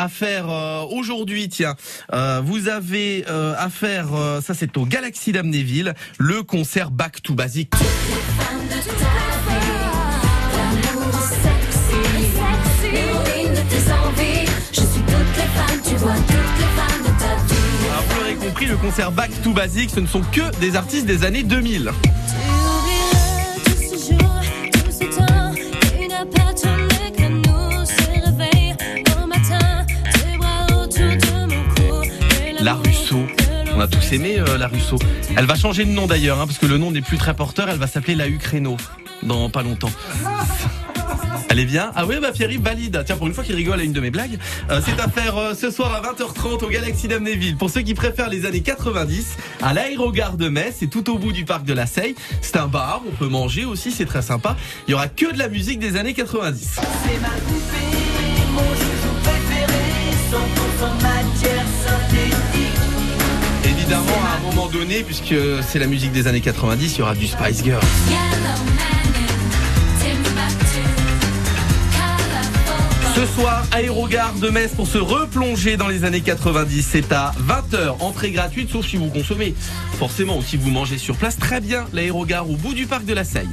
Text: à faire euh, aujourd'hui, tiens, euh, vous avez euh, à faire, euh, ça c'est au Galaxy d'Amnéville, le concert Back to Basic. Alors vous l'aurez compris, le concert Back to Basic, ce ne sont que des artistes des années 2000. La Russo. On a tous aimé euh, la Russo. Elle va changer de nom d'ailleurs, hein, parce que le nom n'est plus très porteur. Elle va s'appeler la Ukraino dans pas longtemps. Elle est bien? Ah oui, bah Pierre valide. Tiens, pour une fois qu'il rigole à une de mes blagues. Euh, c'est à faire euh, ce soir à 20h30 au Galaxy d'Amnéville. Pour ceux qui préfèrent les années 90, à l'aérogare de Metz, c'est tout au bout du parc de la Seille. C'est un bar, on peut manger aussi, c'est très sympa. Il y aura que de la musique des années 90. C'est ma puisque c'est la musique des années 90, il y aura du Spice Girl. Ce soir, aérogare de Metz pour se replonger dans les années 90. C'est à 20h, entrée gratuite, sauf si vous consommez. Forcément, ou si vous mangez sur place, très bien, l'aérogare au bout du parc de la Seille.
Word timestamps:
à 0.00 0.08
faire 0.08 0.48
euh, 0.48 0.84
aujourd'hui, 0.92 1.48
tiens, 1.48 1.74
euh, 2.12 2.40
vous 2.44 2.68
avez 2.68 3.24
euh, 3.28 3.54
à 3.58 3.68
faire, 3.68 4.14
euh, 4.14 4.40
ça 4.40 4.54
c'est 4.54 4.76
au 4.76 4.86
Galaxy 4.86 5.32
d'Amnéville, 5.32 5.92
le 6.18 6.44
concert 6.44 6.92
Back 6.92 7.20
to 7.20 7.34
Basic. 7.34 7.72
Alors 17.90 18.04
vous 18.08 18.20
l'aurez 18.20 18.34
compris, 18.36 18.66
le 18.66 18.76
concert 18.76 19.10
Back 19.10 19.30
to 19.42 19.52
Basic, 19.52 19.90
ce 19.90 19.98
ne 19.98 20.06
sont 20.06 20.22
que 20.22 20.56
des 20.60 20.76
artistes 20.76 21.06
des 21.06 21.24
années 21.24 21.42
2000. 21.42 21.90
La 32.60 32.74
Russo. 32.74 33.24
On 33.74 33.80
a 33.80 33.86
tous 33.86 34.12
aimé 34.12 34.36
euh, 34.38 34.58
la 34.58 34.66
Russo. 34.66 34.98
Elle 35.36 35.46
va 35.46 35.54
changer 35.54 35.84
de 35.84 35.90
nom 35.90 36.06
d'ailleurs, 36.06 36.40
hein, 36.40 36.46
parce 36.46 36.58
que 36.58 36.66
le 36.66 36.76
nom 36.78 36.90
n'est 36.90 37.02
plus 37.02 37.18
très 37.18 37.34
porteur. 37.34 37.68
Elle 37.68 37.78
va 37.78 37.86
s'appeler 37.86 38.14
la 38.14 38.28
Ukraino 38.28 38.76
dans 39.22 39.48
pas 39.50 39.62
longtemps. 39.62 39.90
Elle 41.50 41.60
est 41.60 41.64
bien? 41.64 41.92
Ah 41.94 42.04
oui, 42.04 42.16
bah 42.20 42.30
Pierre 42.32 42.50
valide. 42.60 43.02
Tiens, 43.06 43.16
pour 43.16 43.26
une 43.26 43.32
fois 43.32 43.42
qu'il 43.42 43.54
rigole 43.54 43.80
à 43.80 43.82
une 43.82 43.92
de 43.92 44.00
mes 44.00 44.10
blagues. 44.10 44.38
Euh, 44.70 44.80
c'est 44.84 45.00
à 45.00 45.08
faire 45.08 45.36
euh, 45.38 45.54
ce 45.54 45.70
soir 45.70 45.94
à 45.94 46.02
20h30 46.02 46.64
au 46.64 46.68
Galaxy 46.68 47.08
d'Amnéville. 47.08 47.56
Pour 47.56 47.70
ceux 47.70 47.80
qui 47.80 47.94
préfèrent 47.94 48.28
les 48.28 48.44
années 48.44 48.60
90, 48.60 49.36
à 49.62 49.72
l'aérogare 49.72 50.36
de 50.36 50.48
Metz, 50.48 50.76
c'est 50.80 50.88
tout 50.88 51.10
au 51.10 51.18
bout 51.18 51.32
du 51.32 51.44
parc 51.44 51.64
de 51.64 51.72
la 51.72 51.86
Seille. 51.86 52.16
C'est 52.42 52.56
un 52.56 52.66
bar, 52.66 53.02
on 53.08 53.14
peut 53.14 53.28
manger 53.28 53.64
aussi, 53.64 53.92
c'est 53.92 54.04
très 54.04 54.22
sympa. 54.22 54.56
Il 54.86 54.90
y 54.90 54.94
aura 54.94 55.08
que 55.08 55.32
de 55.32 55.38
la 55.38 55.48
musique 55.48 55.78
des 55.78 55.96
années 55.96 56.14
90. 56.14 56.74
C'est 56.74 57.20
ma 57.20 57.77
puisque 65.06 65.34
c'est 65.66 65.78
la 65.78 65.86
musique 65.86 66.12
des 66.12 66.26
années 66.26 66.40
90, 66.40 66.94
il 66.94 66.98
y 66.98 67.02
aura 67.02 67.14
du 67.14 67.26
Spice 67.26 67.64
Girl. 67.64 67.80
Ce 73.14 73.26
soir, 73.26 73.64
aérogare 73.72 74.34
de 74.34 74.48
Metz 74.50 74.72
pour 74.74 74.86
se 74.86 74.98
replonger 74.98 75.76
dans 75.76 75.88
les 75.88 76.04
années 76.04 76.20
90. 76.20 76.86
C'est 76.88 77.12
à 77.12 77.32
20h, 77.40 77.96
entrée 78.00 78.30
gratuite, 78.30 78.70
sauf 78.70 78.86
si 78.86 78.96
vous 78.96 79.08
consommez. 79.08 79.54
Forcément, 79.98 80.38
ou 80.38 80.42
si 80.42 80.56
vous 80.56 80.70
mangez 80.70 80.98
sur 80.98 81.16
place, 81.16 81.36
très 81.36 81.60
bien, 81.60 81.86
l'aérogare 81.92 82.48
au 82.48 82.56
bout 82.56 82.74
du 82.74 82.86
parc 82.86 83.04
de 83.04 83.14
la 83.14 83.24
Seille. 83.24 83.48